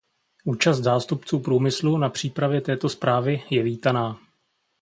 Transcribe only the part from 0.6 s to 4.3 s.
zástupců průmyslu na přípravě této zprávy je vítaná.